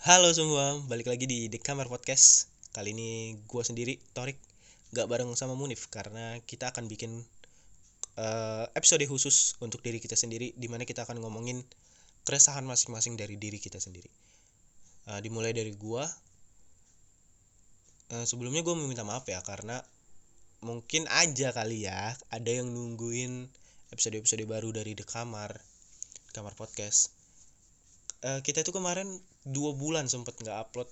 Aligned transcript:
Halo 0.00 0.32
semua, 0.32 0.80
balik 0.88 1.12
lagi 1.12 1.28
di 1.28 1.52
The 1.52 1.60
Kamar 1.60 1.84
Podcast. 1.84 2.48
Kali 2.72 2.96
ini 2.96 3.36
gue 3.44 3.60
sendiri, 3.60 4.00
Torik, 4.16 4.40
gak 4.96 5.04
bareng 5.04 5.28
sama 5.36 5.52
Munif 5.52 5.92
karena 5.92 6.40
kita 6.48 6.72
akan 6.72 6.88
bikin 6.88 7.20
uh, 8.16 8.64
episode 8.72 9.04
khusus 9.04 9.60
untuk 9.60 9.84
diri 9.84 10.00
kita 10.00 10.16
sendiri, 10.16 10.56
di 10.56 10.72
mana 10.72 10.88
kita 10.88 11.04
akan 11.04 11.20
ngomongin 11.20 11.60
keresahan 12.24 12.64
masing-masing 12.64 13.20
dari 13.20 13.36
diri 13.36 13.60
kita 13.60 13.76
sendiri. 13.76 14.08
Uh, 15.04 15.20
dimulai 15.20 15.52
dari 15.52 15.76
gue. 15.76 16.04
Uh, 18.08 18.24
sebelumnya 18.24 18.64
gue 18.64 18.72
meminta 18.72 19.04
maaf 19.04 19.28
ya 19.28 19.44
karena 19.44 19.84
mungkin 20.64 21.12
aja 21.12 21.52
kali 21.52 21.84
ya 21.84 22.16
ada 22.32 22.48
yang 22.48 22.72
nungguin 22.72 23.52
episode-episode 23.92 24.48
baru 24.48 24.72
dari 24.72 24.96
The 24.96 25.04
Kamar, 25.04 25.60
Kamar 26.32 26.56
Podcast. 26.56 27.12
Uh, 28.24 28.40
kita 28.40 28.64
itu 28.64 28.72
kemarin 28.72 29.20
dua 29.44 29.72
bulan 29.72 30.06
sempet 30.06 30.36
nggak 30.40 30.58
upload 30.68 30.88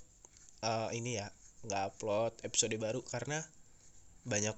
uh, 0.64 0.88
ini 0.94 1.20
ya 1.20 1.28
nggak 1.66 1.82
upload 1.94 2.32
episode 2.46 2.74
baru 2.78 3.02
karena 3.04 3.42
banyak 4.24 4.54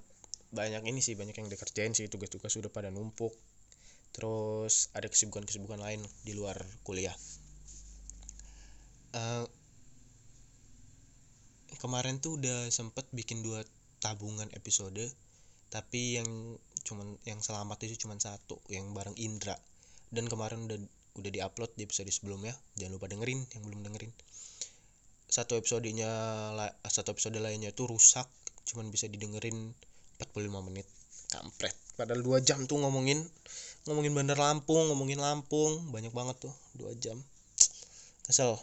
banyak 0.51 0.83
ini 0.83 0.99
sih 0.99 1.15
banyak 1.15 1.35
yang 1.39 1.49
dikerjain 1.49 1.95
sih 1.95 2.11
tugas-tugas 2.11 2.51
sudah 2.51 2.71
pada 2.71 2.91
numpuk. 2.91 3.31
Terus 4.11 4.91
ada 4.91 5.07
kesibukan-kesibukan 5.07 5.79
lain 5.79 6.03
di 6.27 6.35
luar 6.35 6.59
kuliah. 6.83 7.15
Uh, 9.15 9.47
kemarin 11.79 12.19
tuh 12.19 12.39
udah 12.39 12.71
sempet 12.75 13.07
bikin 13.15 13.43
dua 13.43 13.63
tabungan 14.03 14.47
episode 14.55 15.03
tapi 15.71 16.19
yang 16.19 16.59
cuman 16.83 17.15
yang 17.27 17.39
selamat 17.39 17.87
itu 17.87 18.07
cuman 18.07 18.19
satu 18.19 18.59
yang 18.67 18.91
bareng 18.91 19.15
Indra. 19.15 19.55
Dan 20.11 20.27
kemarin 20.27 20.67
udah 20.67 20.79
udah 21.19 21.31
diupload 21.31 21.75
di 21.75 21.87
episode 21.87 22.11
sebelumnya. 22.13 22.55
Jangan 22.79 22.93
lupa 22.99 23.07
dengerin 23.11 23.41
yang 23.57 23.63
belum 23.67 23.81
dengerin. 23.87 24.13
Satu 25.31 25.59
episodenya 25.59 26.11
satu 26.87 27.15
episode 27.15 27.39
lainnya 27.39 27.71
tuh 27.71 27.91
rusak 27.91 28.27
cuman 28.67 28.91
bisa 28.91 29.07
didengerin 29.11 29.75
45 30.23 30.67
menit. 30.67 30.87
Kampret. 31.31 31.75
Padahal 31.95 32.27
dua 32.27 32.43
jam 32.43 32.67
tuh 32.67 32.83
ngomongin 32.83 33.23
ngomongin 33.87 34.11
Bandar 34.15 34.39
Lampung 34.39 34.91
ngomongin 34.91 35.23
Lampung. 35.23 35.91
Banyak 35.95 36.11
banget 36.11 36.37
tuh 36.43 36.55
dua 36.75 36.95
jam. 36.99 37.19
Kesel. 38.27 38.59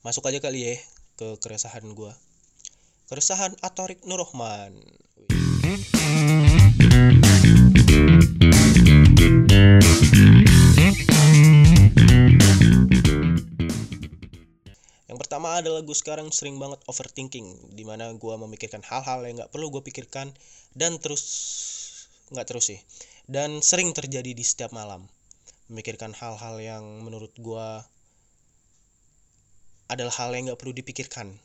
Masuk 0.00 0.24
aja 0.28 0.40
kali 0.40 0.64
ya 0.64 0.74
ke 1.20 1.36
keresahan 1.40 1.84
gua. 1.92 2.16
Keresahan 3.06 3.54
Atorik 3.62 4.02
Nurrohman 4.02 4.74
pertama 15.36 15.60
adalah 15.60 15.84
gue 15.84 15.92
sekarang 15.92 16.32
sering 16.32 16.56
banget 16.56 16.80
overthinking, 16.88 17.76
di 17.76 17.84
mana 17.84 18.08
gue 18.08 18.34
memikirkan 18.40 18.80
hal-hal 18.80 19.20
yang 19.20 19.36
nggak 19.36 19.52
perlu 19.52 19.68
gue 19.68 19.84
pikirkan 19.84 20.32
dan 20.72 20.96
terus 20.96 21.28
nggak 22.32 22.48
terus 22.48 22.72
sih, 22.72 22.80
dan 23.28 23.60
sering 23.60 23.92
terjadi 23.92 24.32
di 24.32 24.40
setiap 24.40 24.72
malam. 24.72 25.04
Memikirkan 25.68 26.16
hal-hal 26.16 26.56
yang 26.56 27.04
menurut 27.04 27.36
gue 27.36 27.68
adalah 29.92 30.14
hal 30.16 30.32
yang 30.32 30.48
nggak 30.48 30.56
perlu 30.56 30.72
dipikirkan. 30.72 31.36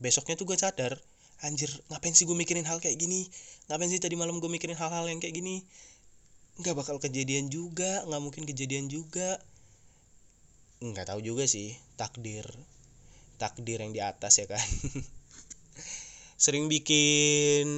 Besoknya 0.00 0.40
tuh 0.40 0.48
gue 0.48 0.56
sadar, 0.56 0.96
anjir 1.44 1.68
ngapain 1.92 2.16
sih 2.16 2.24
gue 2.24 2.32
mikirin 2.32 2.64
hal 2.64 2.80
kayak 2.80 2.96
gini? 2.96 3.28
Ngapain 3.68 3.92
sih 3.92 4.00
tadi 4.00 4.16
malam 4.16 4.40
gue 4.40 4.48
mikirin 4.48 4.80
hal-hal 4.80 5.12
yang 5.12 5.20
kayak 5.20 5.36
gini? 5.36 5.60
Nggak 6.56 6.72
bakal 6.72 6.96
kejadian 7.04 7.52
juga, 7.52 8.00
nggak 8.08 8.22
mungkin 8.24 8.48
kejadian 8.48 8.88
juga. 8.88 9.36
Nggak 10.80 11.12
tahu 11.12 11.20
juga 11.20 11.44
sih, 11.44 11.76
takdir 12.00 12.48
takdir 13.36 13.78
yang 13.78 13.92
di 13.92 14.00
atas 14.00 14.40
ya 14.40 14.46
kan? 14.48 14.60
Sering 16.44 16.68
bikin 16.68 17.68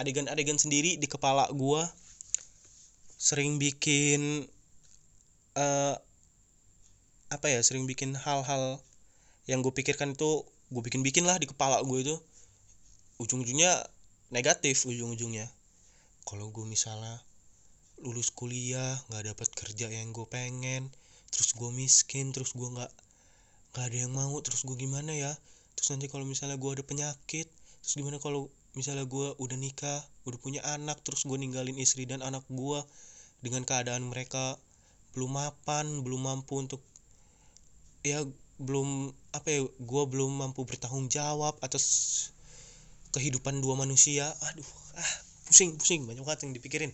adegan-adegan 0.00 0.56
sendiri 0.56 0.96
di 0.96 1.06
kepala 1.08 1.48
gua. 1.52 1.84
Sering 3.18 3.60
bikin 3.60 4.46
uh, 5.58 5.94
apa 7.28 7.46
ya 7.52 7.60
sering 7.60 7.84
bikin 7.84 8.16
hal-hal 8.16 8.80
yang 9.44 9.60
gue 9.60 9.72
pikirkan 9.72 10.16
itu 10.16 10.48
gue 10.72 10.82
bikin-bikin 10.84 11.28
lah 11.28 11.36
di 11.36 11.48
kepala 11.48 11.80
gue 11.84 11.98
itu. 12.00 12.16
Ujung-ujungnya 13.20 13.84
negatif 14.32 14.86
ujung-ujungnya. 14.88 15.48
Kalau 16.24 16.52
gue 16.52 16.64
misalnya 16.68 17.20
lulus 17.98 18.30
kuliah 18.30 18.94
nggak 19.10 19.34
dapat 19.34 19.48
kerja 19.58 19.90
yang 19.90 20.14
gue 20.14 20.22
pengen 20.30 20.86
terus 21.34 21.50
gue 21.58 21.70
miskin 21.74 22.30
terus 22.30 22.54
gue 22.54 22.68
nggak 22.68 22.92
gak 23.78 23.94
ada 23.94 23.98
yang 24.02 24.12
mau 24.12 24.34
terus 24.42 24.66
gue 24.66 24.74
gimana 24.74 25.14
ya? 25.14 25.30
Terus 25.78 25.94
nanti 25.94 26.10
kalau 26.10 26.26
misalnya 26.26 26.58
gue 26.58 26.70
ada 26.74 26.82
penyakit 26.82 27.46
terus 27.78 27.94
gimana 27.94 28.18
kalau 28.18 28.50
misalnya 28.74 29.06
gue 29.06 29.38
udah 29.38 29.54
nikah 29.54 30.02
udah 30.26 30.38
punya 30.42 30.60
anak 30.66 30.98
terus 31.06 31.22
gue 31.22 31.38
ninggalin 31.38 31.78
istri 31.78 32.04
dan 32.04 32.20
anak 32.20 32.42
gue 32.50 32.82
dengan 33.38 33.62
keadaan 33.62 34.10
mereka 34.10 34.58
belum 35.14 35.38
mapan 35.38 36.02
belum 36.02 36.26
mampu 36.26 36.58
untuk 36.58 36.82
ya 38.02 38.26
belum 38.58 39.14
apa 39.30 39.48
ya 39.48 39.60
gue 39.62 40.02
belum 40.10 40.42
mampu 40.42 40.66
bertanggung 40.66 41.06
jawab 41.06 41.54
atas 41.62 41.86
kehidupan 43.14 43.62
dua 43.62 43.78
manusia. 43.78 44.34
Aduh 44.52 44.66
ah 44.98 45.12
pusing 45.48 45.78
pusing. 45.78 46.04
Banyak 46.04 46.26
banget 46.26 46.40
yang 46.44 46.52
dipikirin. 46.54 46.92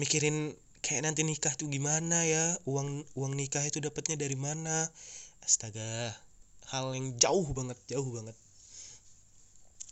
Mikirin 0.00 0.56
kayak 0.80 1.04
nanti 1.04 1.22
nikah 1.22 1.52
tuh 1.54 1.68
gimana 1.68 2.24
ya? 2.24 2.56
Uang 2.64 3.04
uang 3.14 3.32
nikah 3.36 3.62
itu 3.62 3.78
dapatnya 3.78 4.16
dari 4.16 4.34
mana 4.34 4.88
astaga 5.44 6.14
hal 6.70 6.94
yang 6.94 7.18
jauh 7.18 7.46
banget 7.50 7.78
jauh 7.90 8.06
banget. 8.14 8.36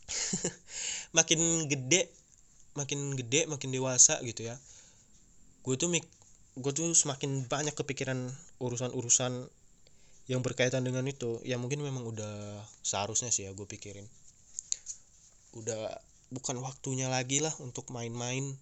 Makin 1.17 1.67
gede 1.67 2.09
makin 2.79 3.19
gede 3.19 3.51
makin 3.51 3.75
dewasa 3.75 4.23
gitu 4.23 4.47
ya. 4.47 4.55
Gue 5.67 5.75
tuh 5.75 5.91
mik 5.91 6.07
gue 6.59 6.73
tuh 6.75 6.95
semakin 6.95 7.51
banyak 7.51 7.75
kepikiran 7.75 8.31
urusan-urusan 8.63 9.51
yang 10.31 10.41
berkaitan 10.47 10.87
dengan 10.87 11.03
itu. 11.11 11.43
Ya 11.43 11.59
mungkin 11.59 11.83
memang 11.83 12.07
udah 12.07 12.63
seharusnya 12.87 13.35
sih 13.35 13.51
ya 13.51 13.53
gue 13.53 13.67
pikirin. 13.67 14.07
Udah 15.59 15.99
bukan 16.31 16.63
waktunya 16.63 17.11
lagi 17.11 17.43
lah 17.43 17.53
untuk 17.59 17.91
main-main 17.91 18.55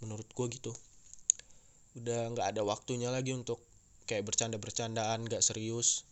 menurut 0.00 0.26
gue 0.32 0.46
gitu. 0.48 0.72
Udah 2.00 2.32
nggak 2.32 2.56
ada 2.56 2.62
waktunya 2.64 3.12
lagi 3.12 3.36
untuk 3.36 3.60
kayak 4.08 4.24
bercanda-bercandaan 4.24 5.28
gak 5.28 5.44
serius 5.44 6.08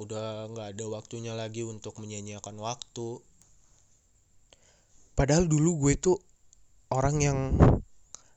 udah 0.00 0.48
nggak 0.48 0.68
ada 0.76 0.84
waktunya 0.88 1.36
lagi 1.36 1.60
untuk 1.60 2.00
menyanyiakan 2.00 2.56
waktu. 2.56 3.20
Padahal 5.12 5.44
dulu 5.44 5.84
gue 5.84 5.94
tuh 6.00 6.16
orang 6.88 7.16
yang 7.20 7.38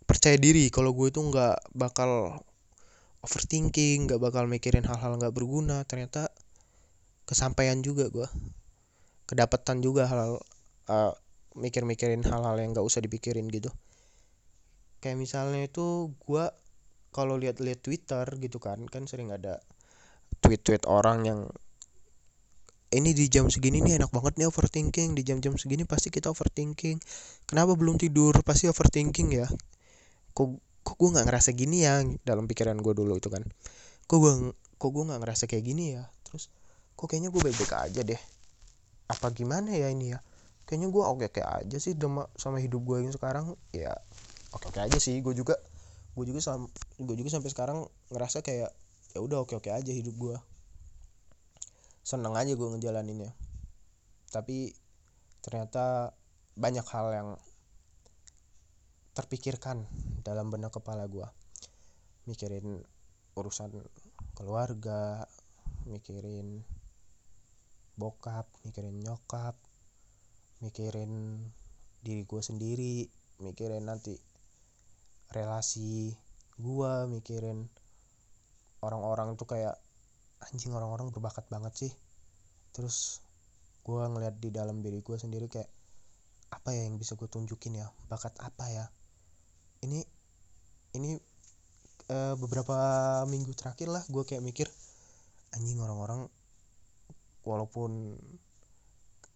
percaya 0.03 0.35
diri 0.35 0.67
kalau 0.67 0.91
gue 0.91 1.07
tuh 1.07 1.23
nggak 1.23 1.71
bakal 1.71 2.43
overthinking 3.23 4.11
nggak 4.11 4.19
bakal 4.19 4.43
mikirin 4.51 4.83
hal-hal 4.83 5.15
nggak 5.15 5.31
berguna. 5.31 5.87
Ternyata 5.87 6.27
kesampaian 7.23 7.79
juga 7.79 8.11
gue 8.11 8.27
kedapatan 9.23 9.79
juga 9.79 10.11
hal 10.11 10.43
uh, 10.91 11.13
mikir-mikirin 11.55 12.27
hal-hal 12.27 12.59
yang 12.59 12.75
nggak 12.75 12.83
usah 12.83 12.99
dipikirin 12.99 13.47
gitu. 13.47 13.71
Kayak 14.99 15.23
misalnya 15.23 15.63
itu 15.63 16.11
gue 16.27 16.45
kalau 17.15 17.39
lihat-lihat 17.39 17.79
Twitter 17.79 18.25
gitu 18.41 18.57
kan 18.59 18.83
kan 18.89 19.07
sering 19.07 19.31
ada 19.31 19.63
tweet-tweet 20.41 20.89
orang 20.89 21.19
yang 21.27 21.39
ini 22.93 23.11
di 23.17 23.25
jam 23.25 23.49
segini 23.49 23.81
nih 23.81 23.97
enak 23.97 24.13
banget 24.13 24.37
nih 24.37 24.47
overthinking 24.47 25.17
di 25.17 25.25
jam-jam 25.25 25.57
segini 25.57 25.83
pasti 25.83 26.13
kita 26.13 26.29
overthinking. 26.29 27.01
Kenapa 27.49 27.73
belum 27.73 27.97
tidur? 27.97 28.37
Pasti 28.45 28.69
overthinking 28.69 29.33
ya. 29.33 29.49
Kok 30.37 30.47
kok 30.85 30.95
gue 30.99 31.09
nggak 31.09 31.25
ngerasa 31.25 31.49
gini 31.57 31.87
ya 31.87 32.05
dalam 32.21 32.45
pikiran 32.45 32.77
gue 32.77 32.93
dulu 32.93 33.17
itu 33.17 33.33
kan. 33.33 33.41
Kok 34.05 34.17
gue 34.21 34.33
kok 34.77 34.89
gue 34.93 35.03
nggak 35.09 35.19
ngerasa 35.25 35.43
kayak 35.49 35.65
gini 35.65 35.97
ya? 35.97 36.05
Terus 36.21 36.53
kok 36.93 37.09
kayaknya 37.09 37.33
gue 37.33 37.41
baik-baik 37.41 37.73
aja 37.73 38.01
deh. 38.05 38.21
Apa 39.09 39.33
gimana 39.33 39.73
ya 39.73 39.89
ini 39.89 40.13
ya? 40.13 40.21
Kayaknya 40.69 40.87
gue 40.93 41.03
oke 41.03 41.25
oke 41.33 41.41
aja 41.41 41.77
sih 41.81 41.97
sama 41.97 42.29
sama 42.37 42.61
hidup 42.61 42.85
gue 42.85 43.01
yang 43.01 43.13
sekarang. 43.13 43.57
Ya 43.73 43.97
oke 44.53 44.69
oke 44.69 44.79
aja 44.79 45.01
sih. 45.01 45.17
Gue 45.25 45.33
juga 45.33 45.57
gue 46.13 46.25
juga 46.29 46.45
sam 46.45 46.69
gue 47.01 47.15
juga 47.17 47.33
sampai 47.33 47.49
sekarang 47.49 47.89
ngerasa 48.13 48.45
kayak 48.45 48.69
ya 49.13 49.21
udah 49.21 49.45
oke 49.45 49.57
oke 49.57 49.69
aja 49.69 49.93
hidup 49.93 50.17
gue 50.17 50.37
seneng 52.03 52.35
aja 52.35 52.51
gue 52.53 52.67
ngejalaninnya. 52.67 53.31
Tapi 54.27 54.75
ternyata 55.39 56.11
banyak 56.53 56.83
hal 56.83 57.07
yang 57.15 57.29
terpikirkan 59.15 59.87
dalam 60.25 60.49
benak 60.49 60.73
kepala 60.75 61.07
gue 61.07 61.25
mikirin 62.25 62.81
urusan 63.37 63.69
keluarga 64.33 65.25
mikirin 65.85 66.65
bokap 67.93 68.49
mikirin 68.65 68.97
nyokap 69.05 69.53
mikirin 70.65 71.45
diri 72.01 72.25
gue 72.25 72.41
sendiri 72.41 73.05
mikirin 73.37 73.85
nanti 73.85 74.17
relasi 75.29 76.15
gue 76.57 76.93
mikirin 77.11 77.69
orang-orang 78.83 79.39
tuh 79.39 79.47
kayak 79.47 79.79
anjing 80.43 80.75
orang-orang 80.75 81.09
berbakat 81.15 81.47
banget 81.47 81.87
sih. 81.87 81.91
Terus 82.75 83.23
gue 83.87 84.03
ngeliat 84.03 84.35
di 84.43 84.51
dalam 84.51 84.83
diri 84.83 84.99
gue 84.99 85.15
sendiri 85.15 85.47
kayak 85.47 85.71
apa 86.51 86.75
ya 86.75 86.85
yang 86.85 86.99
bisa 86.99 87.15
gue 87.15 87.31
tunjukin 87.31 87.79
ya? 87.79 87.87
Bakat 88.11 88.35
apa 88.43 88.67
ya? 88.67 88.85
Ini 89.87 90.03
ini 90.99 91.17
uh, 92.11 92.35
beberapa 92.37 92.75
minggu 93.25 93.55
terakhir 93.55 93.89
lah 93.89 94.03
gue 94.05 94.23
kayak 94.27 94.43
mikir 94.43 94.67
anjing 95.53 95.79
orang-orang 95.79 96.27
walaupun 97.45 98.17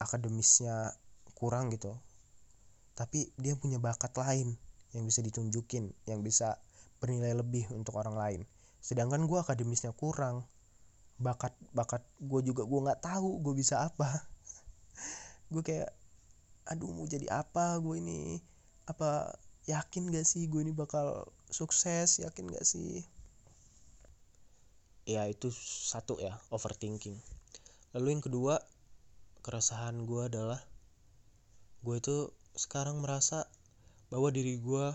akademisnya 0.02 0.94
kurang 1.38 1.70
gitu 1.74 1.94
tapi 2.98 3.30
dia 3.38 3.54
punya 3.54 3.78
bakat 3.78 4.10
lain 4.18 4.58
yang 4.98 5.06
bisa 5.06 5.22
ditunjukin 5.22 5.94
yang 6.10 6.26
bisa 6.26 6.58
bernilai 6.98 7.38
lebih 7.38 7.70
untuk 7.78 7.94
orang 8.02 8.18
lain 8.18 8.42
sedangkan 8.88 9.28
gue 9.28 9.36
akademisnya 9.36 9.92
kurang. 9.92 10.48
Bakat 11.20 11.52
bakat 11.76 12.08
gue 12.24 12.40
juga 12.48 12.64
gue 12.64 12.80
nggak 12.88 13.04
tahu 13.04 13.44
gue 13.44 13.54
bisa 13.60 13.84
apa. 13.84 14.08
Gue 15.52 15.64
kayak 15.64 15.92
aduh 16.68 16.92
mau 16.92 17.08
jadi 17.08 17.28
apa 17.32 17.80
gue 17.80 18.00
ini? 18.00 18.44
Apa 18.88 19.32
yakin 19.68 20.12
gak 20.12 20.28
sih 20.28 20.48
gue 20.52 20.60
ini 20.60 20.76
bakal 20.76 21.28
sukses? 21.48 22.20
Yakin 22.20 22.52
gak 22.52 22.68
sih? 22.68 23.08
Ya 25.08 25.24
itu 25.32 25.48
satu 25.56 26.20
ya 26.20 26.36
overthinking. 26.52 27.16
Lalu 27.96 28.20
yang 28.20 28.24
kedua 28.24 28.60
keresahan 29.40 30.04
gue 30.04 30.22
adalah 30.28 30.60
gue 31.80 31.96
itu 31.96 32.36
sekarang 32.60 33.00
merasa 33.00 33.48
bahwa 34.12 34.28
diri 34.36 34.60
gue 34.60 34.92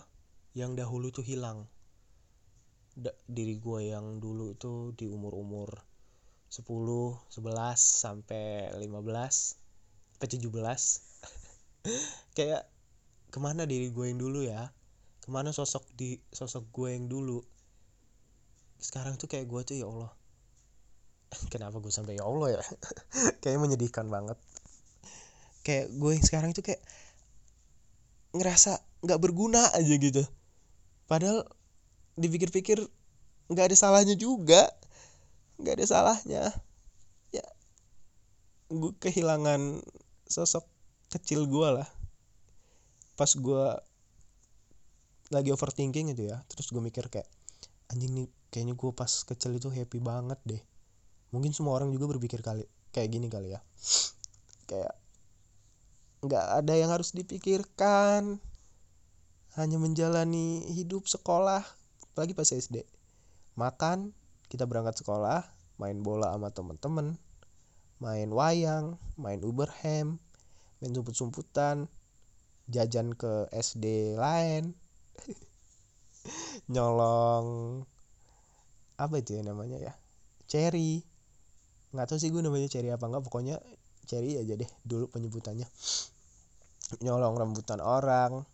yang 0.52 0.76
dahulu 0.76 1.08
itu 1.08 1.24
hilang 1.24 1.64
da 2.92 3.12
diri 3.24 3.56
gue 3.56 3.92
yang 3.92 4.20
dulu 4.20 4.52
itu 4.52 4.92
di 4.92 5.08
umur-umur 5.08 5.80
10, 6.52 6.68
11 6.68 7.32
sampai 7.80 8.68
15 8.76 8.84
sampai 10.12 10.28
17 10.28 10.52
kayak 12.36 12.62
ke 13.32 13.38
mana 13.40 13.64
diri 13.64 13.88
gue 13.88 14.12
yang 14.12 14.20
dulu 14.20 14.44
ya? 14.44 14.68
Ke 15.24 15.32
mana 15.32 15.56
sosok 15.56 15.88
di 15.96 16.20
sosok 16.28 16.68
gue 16.68 16.92
yang 16.92 17.08
dulu? 17.08 17.40
Sekarang 18.76 19.16
tuh 19.16 19.24
kayak 19.24 19.48
gue 19.48 19.60
tuh 19.64 19.76
ya 19.80 19.88
Allah. 19.88 20.12
Kenapa 21.52 21.80
gue 21.80 21.88
sampai 21.88 22.20
ya 22.20 22.28
Allah 22.28 22.60
ya? 22.60 22.62
Kayak 23.42 23.64
menyedihkan 23.64 24.12
banget. 24.12 24.36
Kayak 25.64 25.96
gue 25.96 26.10
yang 26.12 26.26
sekarang 26.26 26.50
itu 26.52 26.60
kayak 26.60 26.84
ngerasa 28.36 28.84
nggak 29.00 29.20
berguna 29.22 29.72
aja 29.72 29.94
gitu. 29.96 30.28
Padahal 31.08 31.48
dipikir-pikir 32.16 32.78
nggak 33.48 33.72
ada 33.72 33.76
salahnya 33.76 34.16
juga. 34.16 34.68
Nggak 35.60 35.74
ada 35.80 35.86
salahnya. 35.86 36.42
Ya 37.32 37.46
gue 38.72 38.92
kehilangan 39.00 39.84
sosok 40.28 40.64
kecil 41.12 41.44
gue 41.48 41.68
lah. 41.80 41.88
Pas 43.16 43.28
gue 43.28 43.64
lagi 45.32 45.48
overthinking 45.48 46.12
gitu 46.12 46.28
ya 46.28 46.44
terus 46.44 46.68
gue 46.68 46.82
mikir 46.84 47.08
kayak 47.08 47.24
anjing 47.88 48.12
nih 48.12 48.28
kayaknya 48.52 48.76
gue 48.76 48.92
pas 48.92 49.08
kecil 49.08 49.56
itu 49.56 49.72
happy 49.72 50.00
banget 50.00 50.40
deh. 50.44 50.62
Mungkin 51.32 51.56
semua 51.56 51.80
orang 51.80 51.88
juga 51.92 52.12
berpikir 52.12 52.44
kali 52.44 52.68
kayak 52.92 53.08
gini 53.08 53.32
kali 53.32 53.56
ya. 53.56 53.60
Kayak 54.68 54.96
nggak 56.22 56.46
ada 56.60 56.74
yang 56.76 56.92
harus 56.92 57.16
dipikirkan. 57.16 58.40
Hanya 59.52 59.76
menjalani 59.76 60.64
hidup 60.72 61.04
sekolah 61.04 61.60
apalagi 62.12 62.36
pas 62.36 62.48
SD 62.52 62.84
makan 63.56 64.12
kita 64.52 64.68
berangkat 64.68 65.00
sekolah 65.00 65.48
main 65.80 66.04
bola 66.04 66.36
sama 66.36 66.52
temen-temen 66.52 67.16
main 67.98 68.28
wayang 68.28 69.00
main 69.16 69.40
uber 69.40 69.72
ham 69.82 70.20
main 70.78 70.92
sumput-sumputan 70.92 71.88
jajan 72.68 73.16
ke 73.16 73.48
SD 73.50 74.14
lain 74.20 74.76
nyolong 76.72 77.82
apa 79.00 79.18
itu 79.18 79.40
ya 79.40 79.42
namanya 79.42 79.80
ya 79.82 79.92
cherry. 80.52 81.00
Nggak 81.96 82.06
tahu 82.12 82.18
sih 82.20 82.28
gue 82.28 82.44
namanya 82.44 82.68
cherry 82.68 82.92
apa 82.92 83.08
enggak 83.08 83.24
pokoknya 83.24 83.56
cherry 84.04 84.36
aja 84.36 84.52
deh 84.52 84.68
dulu 84.84 85.08
penyebutannya. 85.08 85.64
Nyolong 87.00 87.34
rambutan 87.40 87.80
orang 87.80 88.44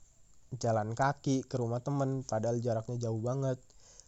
jalan 0.56 0.96
kaki 0.96 1.44
ke 1.44 1.60
rumah 1.60 1.84
temen 1.84 2.24
padahal 2.24 2.56
jaraknya 2.62 3.08
jauh 3.08 3.20
banget. 3.20 3.60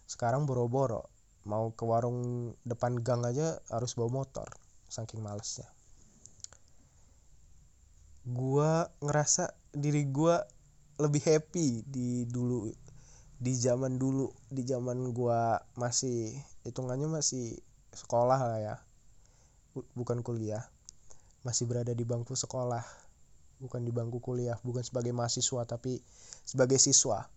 Sekarang 0.09 0.49
boro-boro 0.49 1.13
mau 1.45 1.73
ke 1.73 1.85
warung 1.85 2.53
depan 2.65 3.01
gang 3.01 3.25
aja 3.25 3.61
harus 3.73 3.97
bawa 3.97 4.25
motor 4.25 4.49
saking 4.89 5.21
malesnya. 5.21 5.69
Gua 8.25 8.89
ngerasa 9.01 9.53
diri 9.73 10.09
gua 10.09 10.45
lebih 11.01 11.25
happy 11.25 11.85
di 11.89 12.29
dulu 12.29 12.69
di 13.41 13.53
zaman 13.57 13.97
dulu 13.97 14.29
di 14.53 14.63
zaman 14.69 15.17
gua 15.17 15.57
masih 15.81 16.37
hitungannya 16.69 17.09
masih 17.09 17.57
sekolah 17.93 18.41
lah 18.41 18.61
ya. 18.61 18.77
Bukan 19.97 20.21
kuliah 20.21 20.67
masih 21.41 21.65
berada 21.65 21.97
di 21.97 22.05
bangku 22.05 22.37
sekolah 22.37 23.10
bukan 23.61 23.85
di 23.85 23.93
bangku 23.93 24.19
kuliah 24.19 24.57
bukan 24.65 24.81
sebagai 24.81 25.13
mahasiswa 25.13 25.63
tapi 25.69 26.01
sebagai 26.43 26.81
siswa. 26.81 27.29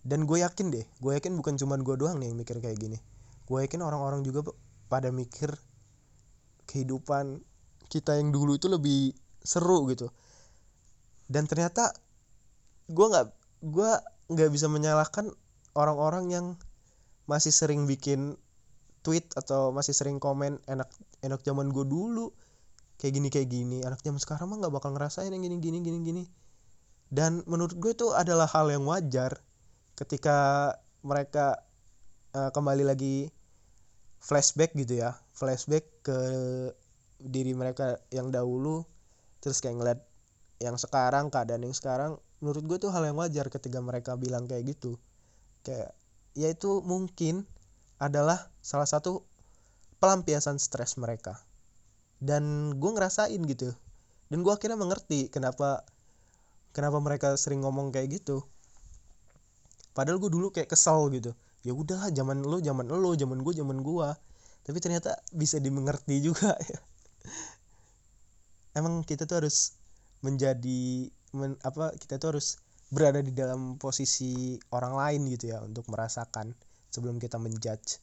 Dan 0.00 0.24
gue 0.24 0.40
yakin 0.40 0.72
deh 0.72 0.86
gue 0.86 1.12
yakin 1.12 1.36
bukan 1.36 1.60
cuma 1.60 1.76
gue 1.76 1.98
doang 1.98 2.16
nih 2.22 2.32
yang 2.32 2.38
mikir 2.38 2.56
kayak 2.62 2.78
gini. 2.78 2.98
Gue 3.44 3.66
yakin 3.66 3.82
orang-orang 3.82 4.22
juga 4.22 4.54
pada 4.88 5.10
mikir 5.10 5.52
kehidupan 6.70 7.42
kita 7.90 8.16
yang 8.16 8.30
dulu 8.30 8.56
itu 8.56 8.70
lebih 8.70 9.12
seru 9.42 9.90
gitu. 9.90 10.08
Dan 11.26 11.50
ternyata 11.50 11.90
gue 12.86 13.06
nggak 13.06 13.26
gue 13.66 13.90
nggak 14.30 14.50
bisa 14.54 14.70
menyalahkan 14.70 15.28
orang-orang 15.74 16.30
yang 16.30 16.46
masih 17.26 17.54
sering 17.54 17.86
bikin 17.86 18.38
tweet 19.06 19.26
atau 19.38 19.70
masih 19.74 19.94
sering 19.94 20.18
komen 20.18 20.58
enak 20.66 20.90
enak 21.22 21.40
zaman 21.42 21.70
gue 21.70 21.86
dulu 21.86 22.34
kayak 23.00 23.12
gini 23.16 23.28
kayak 23.32 23.48
gini. 23.48 23.78
Anak 23.80 24.04
zaman 24.04 24.20
sekarang 24.20 24.52
mah 24.52 24.60
nggak 24.60 24.74
bakal 24.76 24.92
ngerasain 24.92 25.32
yang 25.32 25.40
gini 25.40 25.56
gini 25.56 25.80
gini 25.80 25.98
gini. 26.04 26.24
Dan 27.08 27.40
menurut 27.48 27.74
gue 27.80 27.96
itu 27.96 28.12
adalah 28.12 28.46
hal 28.46 28.68
yang 28.68 28.84
wajar 28.84 29.40
ketika 29.96 30.70
mereka 31.00 31.64
uh, 32.36 32.52
kembali 32.52 32.84
lagi 32.84 33.32
flashback 34.20 34.76
gitu 34.76 35.00
ya. 35.00 35.16
Flashback 35.32 35.88
ke 36.04 36.18
diri 37.18 37.56
mereka 37.56 37.98
yang 38.12 38.28
dahulu 38.28 38.84
terus 39.40 39.64
kayak 39.64 39.80
ngeliat 39.80 40.00
yang 40.60 40.76
sekarang 40.76 41.32
keadaan 41.32 41.64
yang 41.64 41.74
sekarang. 41.74 42.20
Menurut 42.44 42.64
gue 42.68 42.78
tuh 42.84 42.92
hal 42.92 43.08
yang 43.08 43.16
wajar 43.16 43.48
ketika 43.48 43.80
mereka 43.80 44.14
bilang 44.20 44.44
kayak 44.44 44.76
gitu. 44.76 45.00
Kayak 45.64 45.96
ya 46.36 46.52
itu 46.52 46.84
mungkin 46.84 47.48
adalah 47.96 48.52
salah 48.60 48.86
satu 48.86 49.24
pelampiasan 50.00 50.56
stres 50.56 50.96
mereka 50.96 51.40
dan 52.20 52.76
gue 52.76 52.90
ngerasain 52.92 53.40
gitu. 53.48 53.72
Dan 54.30 54.46
gue 54.46 54.52
akhirnya 54.52 54.78
mengerti 54.78 55.32
kenapa 55.32 55.82
kenapa 56.70 57.00
mereka 57.02 57.34
sering 57.34 57.64
ngomong 57.64 57.90
kayak 57.90 58.20
gitu. 58.20 58.44
Padahal 59.96 60.22
gue 60.22 60.30
dulu 60.30 60.54
kayak 60.54 60.70
kesel 60.70 61.10
gitu. 61.10 61.34
Ya 61.66 61.74
udahlah 61.74 62.12
zaman 62.14 62.44
lo 62.44 62.60
zaman 62.62 62.86
lo 62.86 63.12
zaman 63.16 63.42
gue 63.42 63.54
zaman 63.56 63.84
gue 63.84 64.08
tapi 64.60 64.78
ternyata 64.78 65.16
bisa 65.32 65.56
dimengerti 65.58 66.20
juga 66.20 66.54
ya. 66.70 66.78
Emang 68.76 69.02
kita 69.02 69.26
tuh 69.26 69.42
harus 69.42 69.74
menjadi 70.22 71.10
men, 71.34 71.56
apa 71.64 71.96
kita 71.96 72.20
tuh 72.20 72.36
harus 72.36 72.60
berada 72.92 73.18
di 73.24 73.32
dalam 73.34 73.80
posisi 73.80 74.60
orang 74.70 74.94
lain 74.94 75.20
gitu 75.32 75.50
ya 75.56 75.58
untuk 75.64 75.88
merasakan 75.90 76.54
sebelum 76.92 77.18
kita 77.18 77.40
menjudge. 77.40 77.98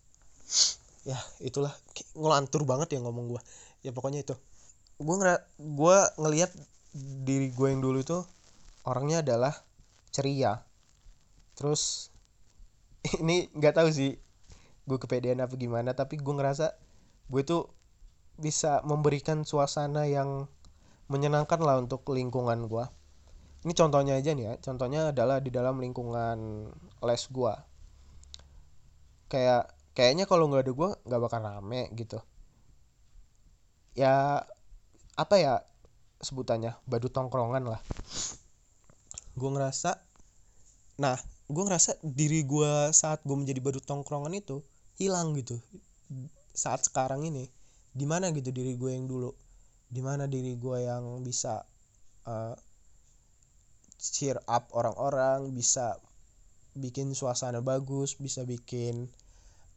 Ya 1.07 1.15
itulah. 1.39 1.71
Ngelantur 2.17 2.67
banget 2.67 2.97
ya 2.97 2.99
ngomong 2.99 3.37
gue 3.37 3.41
ya 3.81 3.91
pokoknya 3.93 4.25
itu. 4.25 4.35
Gue 4.97 5.15
ngera 5.17 5.41
gue 5.57 5.97
ngelihat 6.17 6.51
diri 7.25 7.53
gue 7.53 7.67
yang 7.69 7.81
dulu 7.81 8.01
itu 8.01 8.17
orangnya 8.85 9.21
adalah 9.21 9.53
ceria. 10.13 10.63
Terus 11.57 12.13
ini 13.21 13.49
nggak 13.53 13.77
tahu 13.77 13.89
sih 13.93 14.17
gue 14.87 14.97
kepedean 14.97 15.43
apa 15.43 15.51
gimana 15.59 15.91
tapi 15.91 16.15
gue 16.15 16.31
ngerasa 16.31 16.79
gue 17.27 17.43
tuh 17.43 17.67
bisa 18.39 18.79
memberikan 18.87 19.43
suasana 19.43 20.07
yang 20.07 20.47
menyenangkan 21.11 21.59
lah 21.59 21.75
untuk 21.83 22.07
lingkungan 22.07 22.71
gue 22.71 22.87
ini 23.65 23.73
contohnya 23.73 24.15
aja 24.15 24.31
nih 24.31 24.45
ya 24.47 24.53
contohnya 24.61 25.11
adalah 25.11 25.41
di 25.41 25.49
dalam 25.49 25.81
lingkungan 25.81 26.69
les 27.03 27.23
gua. 27.33 27.67
Kayak 29.27 29.73
kayaknya 29.97 30.23
kalau 30.23 30.47
nggak 30.47 30.69
ada 30.69 30.73
gua 30.77 30.89
nggak 31.03 31.21
bakal 31.21 31.39
rame 31.41 31.89
gitu 31.97 32.21
ya 33.97 34.45
apa 35.17 35.35
ya 35.41 35.65
sebutannya? 36.21 36.77
Badut 36.85 37.09
tongkrongan 37.09 37.65
lah. 37.65 37.81
Gue 39.33 39.49
ngerasa 39.49 39.97
nah 40.97 41.17
gue 41.49 41.63
ngerasa 41.63 42.01
diri 42.01 42.45
gue 42.45 42.93
saat 42.93 43.21
gue 43.25 43.37
menjadi 43.37 43.57
badut 43.61 43.83
tongkrongan 43.83 44.37
itu 44.37 44.61
hilang 45.01 45.33
gitu. 45.33 45.57
Saat 46.53 46.85
sekarang 46.85 47.25
ini 47.25 47.49
di 47.97 48.05
mana 48.05 48.29
gitu 48.29 48.53
diri 48.53 48.77
gue 48.77 48.93
yang 48.93 49.09
dulu? 49.09 49.33
Di 49.89 50.05
mana 50.05 50.29
diri 50.29 50.53
gue 50.53 50.77
yang 50.85 51.25
bisa 51.25 51.65
uh, 52.29 52.53
cheer 53.97 54.37
up 54.45 54.69
orang-orang 54.77 55.49
bisa 55.57 55.97
bikin 56.77 57.17
suasana 57.17 57.65
bagus 57.65 58.13
bisa 58.21 58.45
bikin 58.45 59.09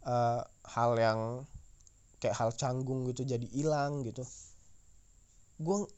uh, 0.05 0.45
hal 0.69 0.93
yang 1.01 1.49
kayak 2.21 2.37
hal 2.37 2.53
canggung 2.53 3.09
gitu 3.09 3.25
jadi 3.25 3.47
hilang 3.51 4.05
gitu. 4.05 4.23
Gue 5.57 5.89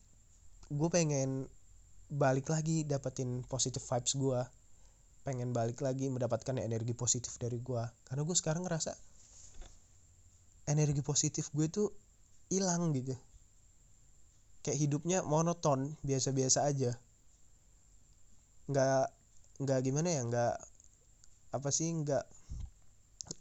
gue 0.73 0.89
pengen 0.89 1.51
balik 2.09 2.49
lagi 2.49 2.87
dapetin 2.87 3.43
positive 3.45 3.83
vibes 3.83 4.15
gue 4.17 4.41
pengen 5.23 5.55
balik 5.55 5.79
lagi 5.83 6.11
mendapatkan 6.11 6.59
energi 6.59 6.95
positif 6.99 7.39
dari 7.39 7.63
gue 7.63 7.83
karena 8.11 8.23
gue 8.27 8.37
sekarang 8.37 8.67
ngerasa 8.67 8.91
energi 10.67 11.03
positif 11.03 11.51
gue 11.51 11.67
tuh 11.69 11.89
hilang 12.49 12.95
gitu. 12.95 13.19
Kayak 14.63 14.79
hidupnya 14.79 15.19
monoton 15.27 15.99
biasa-biasa 16.07 16.71
aja. 16.71 16.95
Nggak 18.71 19.11
nggak 19.63 19.79
gimana 19.85 20.09
ya 20.11 20.23
nggak 20.27 20.55
apa 21.53 21.69
sih 21.69 21.93
nggak 21.93 22.25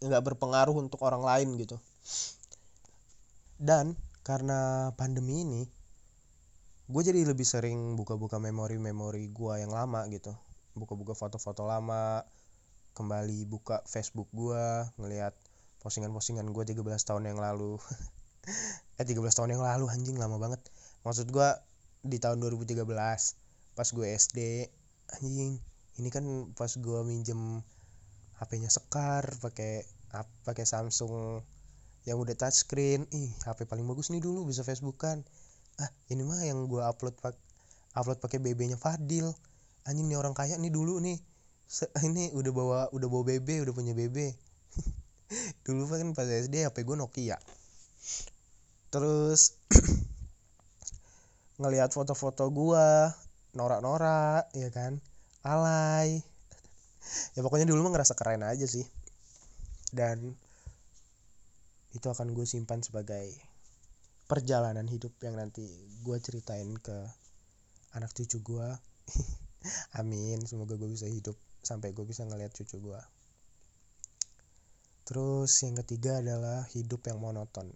nggak 0.05 0.21
berpengaruh 0.21 0.75
untuk 0.75 1.01
orang 1.01 1.23
lain 1.23 1.55
gitu 1.57 1.79
dan 3.61 3.93
karena 4.25 4.89
pandemi 4.97 5.45
ini 5.45 5.61
gue 6.89 7.01
jadi 7.05 7.21
lebih 7.23 7.45
sering 7.45 7.93
buka-buka 7.93 8.41
memori-memori 8.41 9.29
gue 9.29 9.53
yang 9.61 9.71
lama 9.71 10.09
gitu. 10.09 10.33
Buka-buka 10.73 11.13
foto-foto 11.13 11.63
lama 11.63 12.25
kembali 12.97 13.47
buka 13.47 13.85
Facebook 13.87 14.27
gue 14.33 14.89
ngelihat 14.99 15.37
postingan-postingan 15.85 16.49
gue 16.51 16.63
13 16.73 16.81
tahun 17.05 17.31
yang 17.31 17.39
lalu. 17.39 17.77
Eh 18.97 19.05
13 19.05 19.21
tahun 19.37 19.53
yang 19.53 19.61
lalu 19.61 19.85
anjing 19.93 20.17
lama 20.17 20.41
banget. 20.41 20.61
Maksud 21.05 21.29
gue 21.29 21.49
di 22.01 22.17
tahun 22.17 22.41
2013 22.41 22.81
pas 23.77 23.87
gue 23.93 24.07
SD 24.09 24.65
anjing 25.21 25.61
ini 26.01 26.09
kan 26.09 26.25
pas 26.57 26.73
gue 26.73 26.99
minjem 27.05 27.61
HP-nya 28.41 28.73
Sekar 28.73 29.37
pakai 29.37 29.85
pakai 30.41 30.65
Samsung 30.65 31.45
yang 32.09 32.17
udah 32.17 32.33
touchscreen 32.33 33.05
ih 33.13 33.29
HP 33.45 33.69
paling 33.69 33.85
bagus 33.85 34.09
nih 34.09 34.21
dulu 34.21 34.49
bisa 34.49 34.65
Facebook 34.65 34.97
kan 34.97 35.21
ah 35.77 35.89
ini 36.09 36.25
mah 36.25 36.41
yang 36.45 36.65
gue 36.65 36.81
upload 36.81 37.17
pak 37.21 37.37
upload 37.95 38.19
pakai 38.23 38.39
BB-nya 38.39 38.79
Fadil. 38.79 39.31
Anjing 39.83 40.07
nih 40.07 40.17
orang 40.19 40.37
kaya 40.37 40.55
nih 40.55 40.71
dulu 40.71 41.01
nih. 41.01 41.17
Se 41.67 41.87
ini 42.07 42.31
udah 42.35 42.51
bawa 42.51 42.79
udah 42.93 43.07
bawa 43.07 43.23
BB 43.27 43.63
udah 43.63 43.73
punya 43.73 43.95
BB 43.95 44.35
dulu 45.65 45.87
kan 45.87 46.11
pas 46.11 46.27
SD 46.27 46.67
HP 46.67 46.83
gue 46.83 46.95
Nokia. 46.99 47.39
Terus 48.91 49.55
ngelihat 51.61 51.95
foto-foto 51.95 52.49
gua 52.51 53.15
norak-norak 53.55 54.51
ya 54.55 54.69
kan? 54.71 54.99
Alay. 55.43 56.19
Ya 57.33 57.41
pokoknya 57.41 57.65
dulu 57.65 57.81
mah 57.81 57.97
ngerasa 57.97 58.13
keren 58.13 58.45
aja 58.45 58.69
sih. 58.69 58.85
Dan 59.89 60.37
itu 61.91 62.07
akan 62.07 62.31
gue 62.31 62.47
simpan 62.47 62.79
sebagai 62.79 63.35
perjalanan 64.27 64.87
hidup 64.87 65.11
yang 65.23 65.35
nanti 65.35 65.67
gue 66.03 66.17
ceritain 66.23 66.71
ke 66.79 66.97
anak 67.95 68.15
cucu 68.15 68.39
gue 68.39 68.67
amin 69.99 70.39
semoga 70.47 70.79
gue 70.79 70.87
bisa 70.87 71.07
hidup 71.07 71.35
sampai 71.61 71.91
gue 71.91 72.07
bisa 72.07 72.23
ngeliat 72.23 72.55
cucu 72.55 72.79
gue 72.79 73.01
terus 75.11 75.51
yang 75.67 75.75
ketiga 75.83 76.23
adalah 76.23 76.63
hidup 76.71 77.03
yang 77.03 77.19
monoton. 77.19 77.67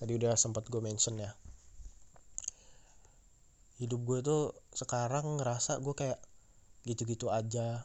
Tadi 0.00 0.16
udah 0.16 0.32
sempat 0.32 0.64
gue 0.72 0.80
mention 0.80 1.20
ya. 1.20 1.36
Hidup 3.76 4.00
gue 4.00 4.18
tuh 4.24 4.56
sekarang 4.72 5.36
ngerasa 5.36 5.76
gue 5.84 5.92
kayak 5.92 6.16
gitu-gitu 6.88 7.28
aja. 7.28 7.84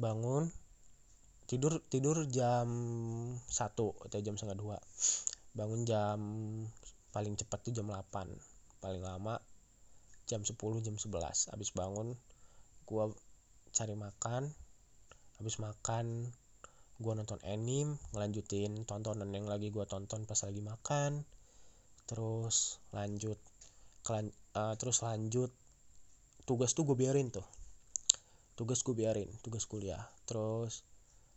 Bangun 0.00 0.48
tidur 1.50 1.82
tidur 1.90 2.30
jam 2.30 2.70
satu 3.50 3.98
atau 4.06 4.22
jam 4.22 4.38
setengah 4.38 4.54
dua. 4.54 4.78
Bangun 5.50 5.82
jam 5.82 6.18
paling 7.10 7.34
cepat 7.34 7.66
tuh 7.66 7.74
jam 7.74 7.90
8 7.90 8.06
paling 8.78 9.02
lama 9.02 9.42
jam 10.30 10.46
10 10.46 10.54
jam 10.86 10.94
11 10.94 11.50
habis 11.50 11.74
bangun 11.74 12.14
gue 12.86 13.04
cari 13.74 13.98
makan. 13.98 14.46
Habis 15.42 15.58
makan 15.58 16.30
gue 17.02 17.12
nonton 17.18 17.42
anime 17.42 17.98
ngelanjutin 18.14 18.86
tontonan 18.86 19.34
yang 19.34 19.50
lagi 19.50 19.74
gue 19.74 19.82
tonton 19.90 20.22
pas 20.30 20.38
lagi 20.46 20.62
makan. 20.62 21.26
Terus 22.06 22.78
lanjut 22.94 23.42
kelan 24.06 24.30
uh, 24.54 24.78
terus 24.78 25.02
lanjut 25.02 25.50
tugas 26.46 26.78
tuh 26.78 26.86
gue 26.86 26.94
biarin 26.94 27.34
tuh. 27.34 27.46
Tugas 28.54 28.86
gue 28.86 28.94
biarin 28.94 29.26
tugas 29.42 29.66
kuliah. 29.66 30.06
Terus 30.30 30.86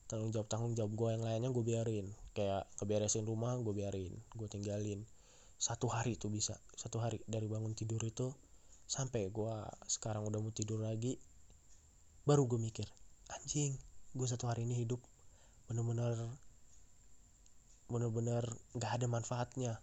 tanggung 0.10 0.32
jawab 0.36 0.48
tanggung 0.52 0.74
jawab 0.76 0.92
gue 0.96 1.10
yang 1.16 1.24
lainnya 1.24 1.50
gue 1.50 1.66
biarin. 1.66 2.08
Kayak 2.34 2.68
keberesin 2.80 3.28
rumah 3.28 3.56
gue 3.60 3.74
biarin 3.76 4.14
gue 4.36 4.48
tinggalin. 4.50 5.04
Satu 5.60 5.88
hari 5.88 6.20
tuh 6.20 6.32
bisa 6.32 6.60
satu 6.76 7.00
hari 7.00 7.24
dari 7.30 7.48
bangun 7.48 7.72
tidur 7.72 8.04
itu 8.04 8.36
sampai 8.84 9.32
gue 9.32 9.56
sekarang 9.88 10.28
udah 10.28 10.44
mau 10.44 10.52
tidur 10.52 10.84
lagi 10.84 11.16
baru 12.28 12.48
gue 12.48 12.60
mikir 12.60 12.88
anjing 13.32 13.76
gue 14.14 14.28
satu 14.28 14.48
hari 14.48 14.68
ini 14.68 14.84
hidup 14.84 15.00
bener-bener 15.68 16.14
bener-bener 17.92 18.44
nggak 18.74 18.92
ada 19.02 19.06
manfaatnya. 19.06 19.74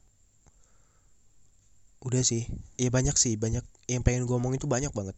Udah 2.00 2.24
sih 2.24 2.48
ya 2.80 2.88
banyak 2.88 3.14
sih 3.14 3.36
banyak 3.36 3.62
yang 3.86 4.02
pengen 4.02 4.24
gue 4.24 4.34
ngomong 4.34 4.56
itu 4.56 4.66
banyak 4.66 4.90
banget. 4.90 5.14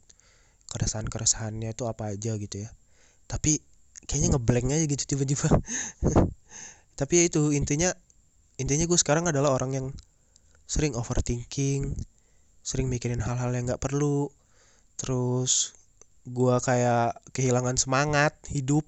Keresahan 0.68 1.06
keresahannya 1.06 1.72
itu 1.72 1.84
apa 1.86 2.10
aja 2.10 2.36
gitu 2.36 2.66
ya. 2.66 2.70
Tapi 3.30 3.62
kayaknya 4.06 4.36
ngeblank 4.36 4.66
aja 4.72 4.86
gitu 4.86 5.04
tiba-tiba. 5.16 5.48
Tapi 6.98 7.12
ya 7.18 7.22
itu 7.26 7.54
intinya 7.54 7.90
intinya 8.60 8.84
gue 8.84 8.98
sekarang 8.98 9.26
adalah 9.26 9.54
orang 9.56 9.70
yang 9.74 9.86
sering 10.68 10.94
overthinking 10.94 11.92
sering 12.62 12.86
mikirin 12.86 13.18
hal-hal 13.18 13.50
yang 13.50 13.66
nggak 13.66 13.82
perlu. 13.82 14.30
Terus 14.96 15.74
gue 16.22 16.54
kayak 16.62 17.18
kehilangan 17.34 17.76
semangat 17.76 18.38
hidup. 18.48 18.86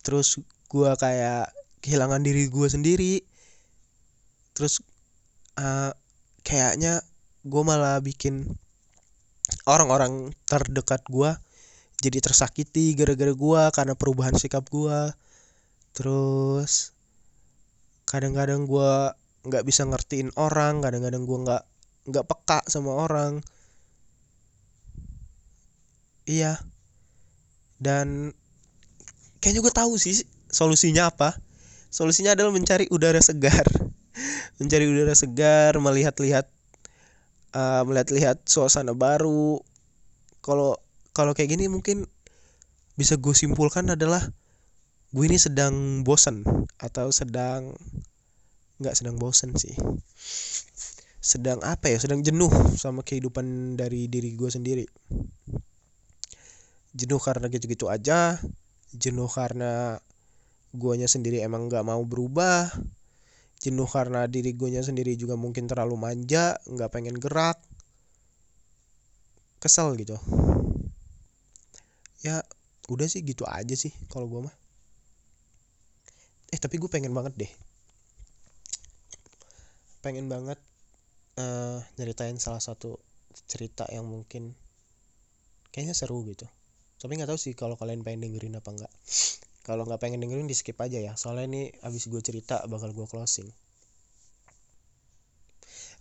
Terus 0.00 0.40
gue 0.72 0.90
kayak 0.96 1.52
kehilangan 1.84 2.24
diri 2.24 2.48
gue 2.48 2.68
sendiri. 2.68 3.14
Terus 4.56 4.80
uh, 5.60 5.92
kayaknya 6.40 7.04
gue 7.44 7.62
malah 7.62 8.00
bikin 8.00 8.56
orang-orang 9.68 10.32
terdekat 10.48 11.04
gue 11.06 11.30
jadi 12.00 12.18
tersakiti 12.20 12.92
gara-gara 12.92 13.32
gue 13.32 13.62
karena 13.72 13.94
perubahan 13.96 14.36
sikap 14.36 14.68
gue 14.68 15.12
terus 15.96 16.92
kadang-kadang 18.04 18.68
gue 18.68 18.92
nggak 19.46 19.64
bisa 19.64 19.86
ngertiin 19.86 20.34
orang 20.36 20.82
kadang-kadang 20.82 21.24
gue 21.24 21.38
nggak 21.46 21.62
nggak 22.06 22.26
peka 22.26 22.60
sama 22.70 22.94
orang. 22.94 23.42
Iya. 26.26 26.58
Dan 27.76 28.30
kayaknya 29.42 29.60
gue 29.62 29.74
tahu 29.74 29.98
sih 29.98 30.22
solusinya 30.50 31.10
apa. 31.10 31.34
Solusinya 31.90 32.34
adalah 32.34 32.54
mencari 32.54 32.86
udara 32.90 33.18
segar. 33.18 33.66
Mencari 34.58 34.86
udara 34.88 35.12
segar 35.12 35.76
melihat-lihat 35.76 36.46
uh, 37.54 37.82
melihat-lihat 37.84 38.46
suasana 38.46 38.94
baru. 38.94 39.60
Kalau 40.42 40.78
kalau 41.16 41.32
kayak 41.32 41.56
gini 41.56 41.72
mungkin 41.72 42.04
bisa 42.92 43.16
gue 43.16 43.32
simpulkan 43.32 43.88
adalah 43.88 44.20
gue 45.16 45.24
ini 45.24 45.40
sedang 45.40 46.04
bosan 46.04 46.44
atau 46.76 47.08
sedang 47.08 47.72
nggak 48.76 48.92
sedang 48.92 49.16
bosan 49.16 49.56
sih. 49.56 49.72
Sedang 51.24 51.64
apa 51.64 51.88
ya? 51.88 51.96
Sedang 51.96 52.20
jenuh 52.20 52.52
sama 52.76 53.00
kehidupan 53.00 53.80
dari 53.80 54.12
diri 54.12 54.36
gue 54.36 54.52
sendiri. 54.52 54.84
Jenuh 56.92 57.20
karena 57.20 57.48
gitu-gitu 57.48 57.88
aja 57.88 58.36
jenuh 58.92 59.28
karena 59.32 59.96
guanya 60.76 61.08
sendiri 61.08 61.40
emang 61.40 61.72
nggak 61.72 61.84
mau 61.84 62.04
berubah 62.04 62.68
jenuh 63.64 63.88
karena 63.88 64.28
diri 64.28 64.52
gue 64.52 64.68
sendiri 64.84 65.16
juga 65.16 65.32
mungkin 65.40 65.64
terlalu 65.64 65.96
manja 65.96 66.60
nggak 66.68 66.92
pengen 66.92 67.16
gerak. 67.16 67.56
Kesel 69.56 69.96
gitu 69.96 70.20
ya 72.24 72.40
udah 72.86 73.06
sih 73.10 73.20
gitu 73.26 73.42
aja 73.48 73.74
sih 73.74 73.92
kalau 74.12 74.30
gue 74.30 74.46
mah. 74.46 74.54
Eh 76.54 76.58
tapi 76.60 76.78
gue 76.78 76.88
pengen 76.88 77.12
banget 77.12 77.34
deh. 77.34 77.52
Pengen 80.04 80.30
banget 80.30 80.60
uh, 81.42 81.82
nyeritain 81.98 82.38
salah 82.38 82.62
satu 82.62 82.96
cerita 83.50 83.84
yang 83.90 84.06
mungkin 84.06 84.54
kayaknya 85.74 85.92
seru 85.98 86.22
gitu. 86.24 86.46
Tapi 86.96 87.12
nggak 87.20 87.28
tahu 87.28 87.40
sih 87.40 87.52
kalau 87.52 87.76
kalian 87.76 88.00
pengen 88.06 88.24
dengerin 88.24 88.56
apa 88.56 88.70
enggak 88.72 88.92
kalau 89.66 89.82
nggak 89.82 89.98
pengen 89.98 90.22
dengerin 90.22 90.46
di 90.46 90.54
skip 90.54 90.78
aja 90.78 91.02
ya. 91.02 91.18
Soalnya 91.18 91.50
ini 91.50 91.62
abis 91.82 92.06
gue 92.06 92.22
cerita 92.22 92.62
bakal 92.70 92.94
gue 92.94 93.02
closing. 93.10 93.50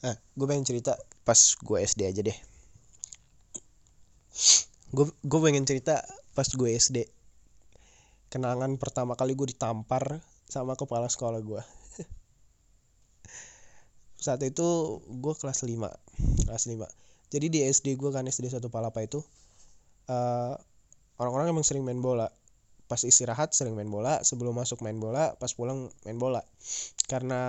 Nah, 0.06 0.14
gue 0.14 0.46
pengen 0.46 0.70
cerita 0.70 0.94
pas 1.26 1.40
gue 1.58 1.78
SD 1.82 2.06
aja 2.06 2.22
deh. 2.22 2.38
Gue 4.94 5.10
gue 5.26 5.40
pengen 5.42 5.66
cerita 5.66 6.06
pas 6.38 6.46
gue 6.46 6.70
SD. 6.76 7.10
Kenangan 8.30 8.76
pertama 8.78 9.16
kali 9.18 9.34
gue 9.34 9.56
ditampar 9.56 10.22
sama 10.46 10.78
kepala 10.78 11.10
sekolah 11.10 11.42
gue. 11.42 11.62
Saat 14.26 14.42
itu 14.42 15.00
gue 15.06 15.34
kelas 15.38 15.62
5 15.62 16.50
Kelas 16.50 16.64
5 16.66 16.82
Jadi 17.30 17.46
di 17.46 17.60
SD 17.62 17.94
gue 17.94 18.10
kan 18.10 18.26
SD 18.26 18.50
1 18.50 18.58
Palapa 18.74 19.06
itu 19.06 19.22
orang 20.10 20.58
Orang-orang 21.22 21.54
emang 21.54 21.62
sering 21.62 21.86
main 21.86 22.02
bola 22.02 22.34
Pas 22.90 23.02
istirahat 23.06 23.54
sering 23.54 23.78
main 23.78 23.86
bola 23.86 24.26
Sebelum 24.26 24.58
masuk 24.58 24.82
main 24.82 24.98
bola 24.98 25.38
Pas 25.38 25.54
pulang 25.54 25.94
main 26.10 26.18
bola 26.18 26.42
Karena 27.06 27.42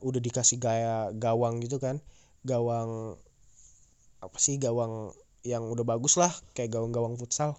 udah 0.00 0.20
dikasih 0.24 0.56
gaya 0.56 1.12
gawang 1.12 1.60
gitu 1.60 1.76
kan 1.76 2.00
Gawang 2.48 3.20
Apa 4.24 4.38
sih 4.40 4.56
gawang 4.56 5.12
yang 5.42 5.66
udah 5.66 5.82
bagus 5.82 6.14
lah 6.18 6.30
Kayak 6.54 6.78
gawang-gawang 6.78 7.18
futsal. 7.18 7.58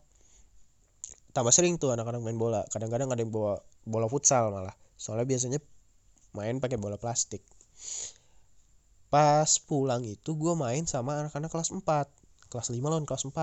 Tambah 1.33 1.49
sering 1.49 1.81
tuh 1.81 1.89
anak-anak 1.89 2.21
main 2.21 2.37
bola. 2.37 2.61
Kadang-kadang 2.69 3.09
ada 3.09 3.21
yang 3.25 3.33
bawa 3.33 3.57
bola 3.89 4.05
futsal 4.05 4.53
malah. 4.53 4.77
Soalnya 5.01 5.25
biasanya 5.25 5.59
main 6.37 6.61
pakai 6.61 6.77
bola 6.77 6.95
plastik. 7.01 7.41
Pas 9.09 9.49
pulang 9.65 10.05
itu 10.05 10.37
gue 10.37 10.53
main 10.53 10.85
sama 10.85 11.25
anak-anak 11.25 11.49
kelas 11.49 11.69
4 11.73 11.85
kelas 12.49 12.69
5 12.69 12.81
lawan 12.81 13.05
kelas 13.05 13.25
4 13.29 13.33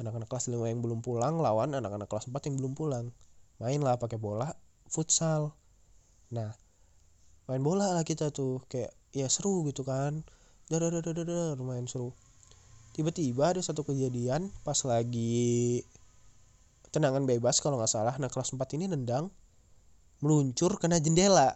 anak-anak 0.00 0.28
kelas 0.28 0.52
5 0.52 0.60
yang 0.60 0.80
belum 0.84 1.00
pulang 1.00 1.40
lawan 1.40 1.72
anak-anak 1.72 2.08
kelas 2.08 2.28
4 2.28 2.36
yang 2.48 2.56
belum 2.60 2.72
pulang. 2.76 3.12
Main 3.60 3.80
lah 3.80 3.96
pakai 3.96 4.20
bola 4.20 4.52
futsal. 4.88 5.56
Nah 6.32 6.52
main 7.48 7.64
bola 7.64 7.96
lah 7.96 8.04
kita 8.04 8.28
tuh. 8.28 8.60
Kayak 8.68 8.92
ya 9.16 9.28
seru 9.32 9.64
gitu 9.68 9.88
kan. 9.88 10.20
Dar 10.68 10.84
main 11.64 11.88
seru 11.88 12.12
tiba-tiba 12.96 13.54
ada 13.56 13.62
satu 13.62 13.86
kejadian 13.86 14.50
pas 14.66 14.78
lagi 14.86 15.82
tenangan 16.90 17.24
bebas 17.24 17.62
kalau 17.62 17.78
nggak 17.78 17.90
salah. 17.90 18.14
Nah 18.18 18.26
kelas 18.26 18.52
4 18.54 18.76
ini 18.76 18.90
nendang 18.90 19.30
meluncur 20.20 20.76
kena 20.76 20.98
jendela. 20.98 21.54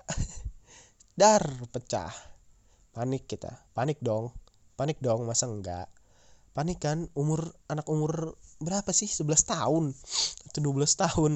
Dar 1.20 1.42
pecah. 1.70 2.10
Panik 2.94 3.26
kita. 3.26 3.50
Panik 3.74 3.98
dong. 3.98 4.30
Panik 4.78 4.98
dong 5.02 5.26
masa 5.26 5.50
enggak 5.50 5.90
panik 6.54 6.78
kan 6.78 7.10
umur 7.18 7.50
anak 7.66 7.84
umur 7.90 8.38
berapa 8.62 8.94
sih? 8.94 9.10
11 9.10 9.26
tahun 9.50 9.84
atau 10.48 10.60
12 10.62 11.02
tahun. 11.02 11.32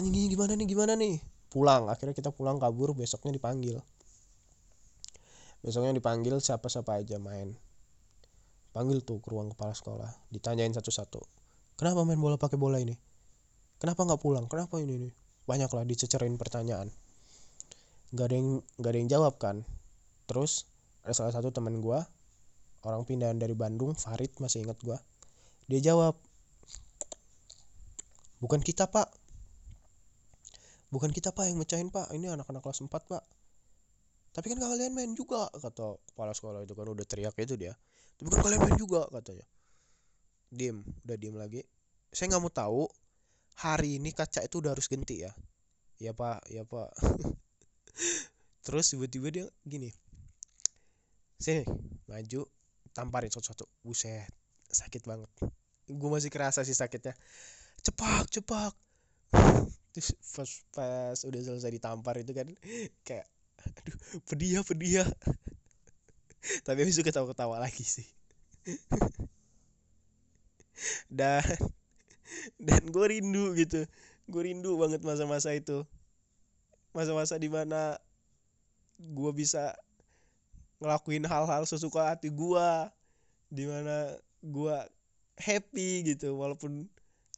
Anjing 0.00 0.16
ini 0.16 0.26
gimana 0.32 0.56
nih? 0.56 0.66
Gimana 0.66 0.92
nih? 0.96 1.20
Pulang. 1.52 1.92
Akhirnya 1.92 2.16
kita 2.16 2.32
pulang 2.32 2.56
kabur 2.56 2.96
besoknya 2.96 3.36
dipanggil. 3.36 3.78
Besoknya 5.60 5.92
dipanggil 5.92 6.40
siapa-siapa 6.40 7.04
aja 7.04 7.20
main 7.20 7.54
panggil 8.76 9.00
tuh 9.00 9.24
ke 9.24 9.32
ruang 9.32 9.56
kepala 9.56 9.72
sekolah 9.72 10.12
ditanyain 10.28 10.76
satu-satu 10.76 11.24
kenapa 11.80 12.04
main 12.04 12.20
bola 12.20 12.36
pakai 12.36 12.60
bola 12.60 12.76
ini? 12.80 12.96
Kenapa 13.76 14.08
nggak 14.08 14.20
pulang? 14.24 14.48
Kenapa 14.48 14.80
ini 14.80 15.08
nih 15.08 15.12
banyak 15.44 15.68
lah 15.68 15.84
dicecerin 15.84 16.40
pertanyaan. 16.40 16.88
Nggak 18.12 18.26
ada 18.32 18.34
yang 18.34 18.48
nggak 18.80 18.90
ada 18.90 18.98
yang 18.98 19.10
jawab 19.12 19.34
kan? 19.36 19.56
Terus 20.24 20.64
ada 21.04 21.12
salah 21.12 21.32
satu 21.36 21.52
teman 21.52 21.78
gue 21.84 22.00
orang 22.88 23.02
pindahan 23.04 23.36
dari 23.36 23.52
Bandung 23.52 23.92
Farid 23.94 24.32
masih 24.42 24.62
ingat 24.62 24.78
gue 24.80 24.98
dia 25.66 25.92
jawab 25.92 26.16
bukan 28.40 28.64
kita 28.64 28.88
pak. 28.88 29.12
Bukan 30.86 31.10
kita 31.10 31.34
pak 31.34 31.50
yang 31.50 31.58
mecahin 31.58 31.90
pak. 31.90 32.08
Ini 32.14 32.38
anak-anak 32.38 32.62
kelas 32.62 32.80
4 32.80 32.88
pak. 32.88 33.22
Tapi 34.30 34.46
kan 34.54 34.58
kalian 34.62 34.94
main 34.94 35.12
juga 35.18 35.50
kata 35.50 35.98
kepala 36.12 36.30
sekolah 36.30 36.62
itu 36.62 36.72
kan 36.78 36.86
udah 36.86 37.04
teriak 37.08 37.34
itu 37.42 37.58
dia 37.58 37.74
tapi 38.16 38.28
kan 38.32 38.40
kalian 38.40 38.60
main 38.64 38.78
juga 38.80 39.04
katanya. 39.12 39.46
Diem 40.48 40.80
udah 41.04 41.16
diem 41.20 41.36
lagi. 41.36 41.60
Saya 42.08 42.32
nggak 42.32 42.42
mau 42.42 42.52
tahu 42.52 42.82
hari 43.60 44.00
ini 44.00 44.12
kaca 44.16 44.40
itu 44.40 44.64
udah 44.64 44.72
harus 44.72 44.88
ganti 44.88 45.24
ya? 45.24 45.32
Ya 46.00 46.16
pak. 46.16 46.48
Ya 46.48 46.64
pak. 46.64 46.92
Terus 48.64 48.88
tiba-tiba 48.88 49.28
dia 49.28 49.46
gini. 49.68 49.92
Sini 51.36 51.68
maju 52.08 52.48
tamparin 52.96 53.28
satu-satu. 53.28 53.68
Buset 53.84 54.32
sakit 54.72 55.04
banget. 55.04 55.28
Gue 55.86 56.08
masih 56.08 56.32
kerasa 56.32 56.64
sih 56.64 56.74
sakitnya. 56.74 57.12
Cepak 57.84 58.32
cepak. 58.32 58.72
Terus 59.92 60.16
pas, 60.32 60.50
pas 60.72 61.18
udah 61.20 61.40
selesai 61.40 61.72
ditampar 61.72 62.16
itu 62.20 62.32
kan 62.32 62.48
kayak 63.04 63.28
aduh 63.66 63.98
pedih 64.28 64.50
ya 64.56 64.60
pedih 64.62 64.90
ya 65.02 65.06
tapi 66.66 66.84
habis 66.84 66.96
itu 66.96 67.04
ketawa-ketawa 67.06 67.60
lagi 67.62 67.84
sih. 67.84 68.08
Dan 71.08 71.40
dan 72.60 72.82
gue 72.92 73.06
rindu 73.08 73.56
gitu. 73.56 73.88
Gue 74.28 74.42
rindu 74.52 74.76
banget 74.76 75.00
masa-masa 75.00 75.54
itu. 75.56 75.86
Masa-masa 76.92 77.40
di 77.40 77.48
mana 77.48 77.96
gue 79.00 79.32
bisa 79.32 79.72
ngelakuin 80.80 81.24
hal-hal 81.24 81.64
sesuka 81.64 82.12
hati 82.12 82.28
gua 82.28 82.92
di 83.48 83.64
mana 83.64 84.12
gua 84.44 84.84
happy 85.40 86.14
gitu. 86.14 86.36
Walaupun 86.36 86.84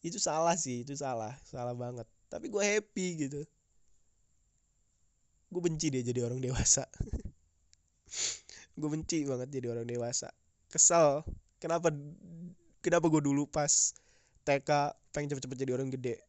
itu 0.03 0.19
salah 0.19 0.59
sih 0.59 0.83
itu 0.83 0.95
salah. 0.99 1.35
Salah 1.47 1.75
banget. 1.75 2.07
Tapi 2.31 2.51
gua 2.51 2.67
happy 2.67 3.29
gitu. 3.29 3.41
Gue 5.49 5.63
benci 5.65 5.89
dia 5.89 6.05
jadi 6.05 6.29
orang 6.29 6.45
dewasa 6.45 6.85
gue 8.79 8.89
benci 8.89 9.27
banget 9.27 9.51
jadi 9.51 9.75
orang 9.75 9.85
dewasa. 9.85 10.31
Kesel. 10.71 11.27
Kenapa 11.59 11.91
kenapa 12.79 13.11
gue 13.11 13.23
dulu 13.23 13.51
pas 13.51 13.93
TK 14.47 14.95
pengen 15.11 15.35
cepet-cepet 15.35 15.59
jadi 15.59 15.73
orang 15.75 15.91
gede? 15.91 16.23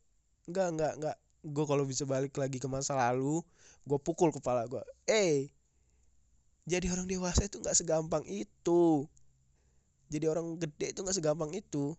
Enggak 0.49 0.67
enggak 0.73 0.93
enggak 0.97 1.17
gue 1.39 1.65
kalau 1.69 1.87
bisa 1.87 2.03
balik 2.03 2.35
lagi 2.35 2.59
ke 2.59 2.67
masa 2.67 2.97
lalu 2.99 3.39
gue 3.87 3.95
pukul 3.95 4.27
kepala 4.27 4.67
gue 4.67 4.83
eh 5.07 5.47
jadi 6.69 6.85
orang 6.93 7.09
dewasa 7.09 7.49
itu 7.49 7.57
nggak 7.57 7.73
segampang 7.73 8.21
itu. 8.29 9.09
Jadi 10.13 10.25
orang 10.29 10.61
gede 10.61 10.93
itu 10.93 11.01
nggak 11.01 11.17
segampang 11.17 11.49
itu. 11.57 11.97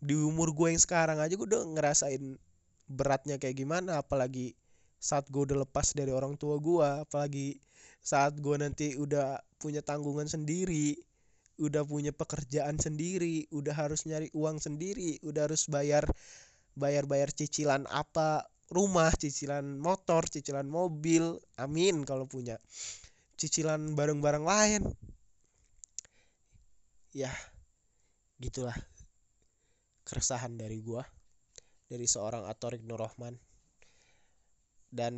Di 0.00 0.16
umur 0.16 0.56
gue 0.56 0.72
yang 0.72 0.80
sekarang 0.80 1.20
aja 1.20 1.36
gue 1.36 1.44
udah 1.44 1.60
ngerasain 1.76 2.40
beratnya 2.88 3.36
kayak 3.36 3.60
gimana 3.60 4.00
apalagi 4.00 4.56
saat 4.96 5.28
gue 5.28 5.44
udah 5.44 5.68
lepas 5.68 5.92
dari 5.92 6.12
orang 6.12 6.40
tua 6.40 6.56
gue 6.56 7.04
apalagi 7.04 7.60
saat 8.04 8.36
gue 8.36 8.56
nanti 8.60 8.94
udah 9.00 9.40
punya 9.56 9.80
tanggungan 9.80 10.28
sendiri 10.28 10.92
udah 11.56 11.86
punya 11.88 12.12
pekerjaan 12.12 12.76
sendiri 12.76 13.48
udah 13.48 13.72
harus 13.72 14.04
nyari 14.04 14.28
uang 14.36 14.60
sendiri 14.60 15.22
udah 15.24 15.48
harus 15.48 15.70
bayar 15.70 16.04
bayar 16.76 17.08
bayar 17.08 17.30
cicilan 17.32 17.86
apa 17.88 18.44
rumah 18.72 19.12
cicilan 19.12 19.76
motor 19.76 20.24
cicilan 20.26 20.64
mobil 20.64 21.36
amin 21.60 22.06
kalau 22.08 22.24
punya. 22.24 22.56
Cicilan 23.34 23.98
barang-barang 23.98 24.44
lain. 24.46 24.82
Ya 27.14 27.30
gitulah 28.42 28.74
keresahan 30.02 30.58
dari 30.58 30.82
gua 30.82 31.06
dari 31.86 32.04
seorang 32.10 32.44
Atorik 32.50 32.82
Nur 32.82 32.98
Rahman 32.98 33.38
dan 34.90 35.14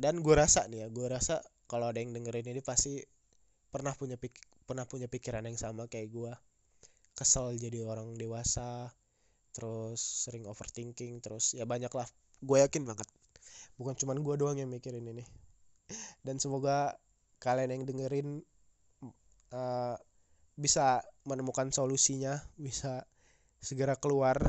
dan 0.00 0.24
gue 0.24 0.34
rasa 0.34 0.64
nih 0.68 0.84
ya 0.84 0.88
gue 0.88 1.06
rasa 1.08 1.44
kalau 1.66 1.90
ada 1.90 1.98
yang 2.02 2.14
dengerin 2.14 2.56
ini 2.56 2.62
pasti 2.62 3.02
pernah 3.70 3.92
punya 3.94 4.16
pik 4.16 4.64
pernah 4.66 4.86
punya 4.86 5.06
pikiran 5.10 5.46
yang 5.46 5.58
sama 5.58 5.86
kayak 5.86 6.10
gue 6.10 6.32
kesel 7.18 7.54
jadi 7.58 7.86
orang 7.86 8.14
dewasa 8.18 8.90
terus 9.54 10.00
sering 10.26 10.44
overthinking 10.46 11.18
terus 11.22 11.56
ya 11.56 11.64
banyak 11.64 11.90
lah 11.90 12.06
gue 12.42 12.58
yakin 12.60 12.84
banget. 12.84 13.08
Bukan 13.80 13.96
cuman 13.96 14.20
gue 14.20 14.34
doang 14.36 14.56
yang 14.56 14.68
mikirin 14.68 15.04
ini. 15.04 15.24
Dan 16.26 16.36
semoga 16.36 16.96
kalian 17.40 17.80
yang 17.80 17.82
dengerin 17.88 18.28
uh, 19.52 19.96
bisa 20.56 21.04
menemukan 21.28 21.68
solusinya 21.68 22.40
bisa 22.56 23.04
segera 23.60 23.92
keluar 24.00 24.40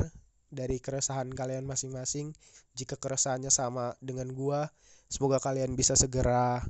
dari 0.48 0.80
keresahan 0.80 1.28
kalian 1.32 1.68
masing-masing. 1.68 2.32
Jika 2.72 2.96
keresahannya 2.96 3.52
sama 3.52 3.92
dengan 4.00 4.32
gua 4.32 4.72
semoga 5.12 5.40
kalian 5.40 5.76
bisa 5.76 5.96
segera 5.96 6.64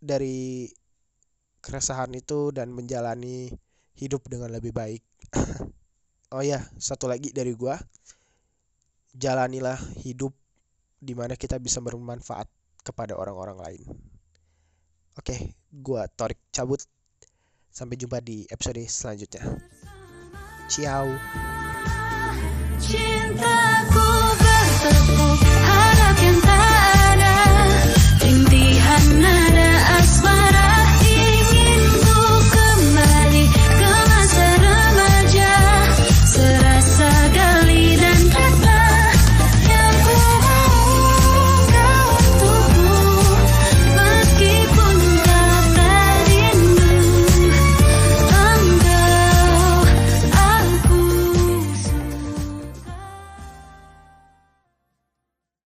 dari 0.00 0.68
keresahan 1.60 2.10
itu 2.16 2.50
dan 2.50 2.72
menjalani 2.72 3.52
hidup 3.94 4.24
dengan 4.26 4.48
lebih 4.50 4.72
baik 4.72 5.04
oh 6.34 6.42
ya 6.42 6.64
satu 6.80 7.06
lagi 7.06 7.30
dari 7.36 7.52
gua 7.52 7.76
jalanilah 9.12 9.76
hidup 10.00 10.32
di 10.96 11.12
mana 11.12 11.36
kita 11.36 11.60
bisa 11.60 11.84
bermanfaat 11.84 12.48
kepada 12.80 13.12
orang-orang 13.14 13.60
lain 13.60 14.10
Oke, 15.18 15.52
gua 15.68 16.08
Torik 16.08 16.38
cabut. 16.48 16.80
Sampai 17.68 18.00
jumpa 18.00 18.24
di 18.24 18.48
episode 18.48 18.80
selanjutnya. 18.88 19.42
Ciao. 20.70 21.06
Cintaku 22.80 24.08
bertepuk 24.40 25.40
harap 25.44 26.16
yang 26.24 26.38
tak 26.40 26.69